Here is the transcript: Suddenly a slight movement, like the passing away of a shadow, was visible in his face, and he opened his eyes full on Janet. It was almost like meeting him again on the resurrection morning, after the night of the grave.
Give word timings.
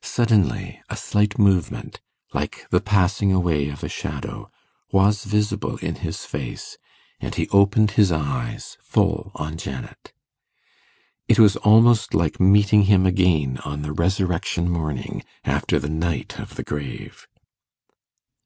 Suddenly 0.00 0.80
a 0.88 0.96
slight 0.96 1.38
movement, 1.38 2.00
like 2.32 2.66
the 2.70 2.80
passing 2.80 3.32
away 3.34 3.68
of 3.68 3.84
a 3.84 3.88
shadow, 3.90 4.50
was 4.92 5.24
visible 5.24 5.76
in 5.76 5.96
his 5.96 6.24
face, 6.24 6.78
and 7.20 7.34
he 7.34 7.50
opened 7.50 7.90
his 7.90 8.10
eyes 8.10 8.78
full 8.80 9.30
on 9.34 9.58
Janet. 9.58 10.14
It 11.28 11.38
was 11.38 11.56
almost 11.56 12.14
like 12.14 12.40
meeting 12.40 12.84
him 12.84 13.04
again 13.04 13.58
on 13.58 13.82
the 13.82 13.92
resurrection 13.92 14.70
morning, 14.70 15.22
after 15.44 15.78
the 15.78 15.90
night 15.90 16.40
of 16.40 16.54
the 16.54 16.62
grave. 16.64 17.28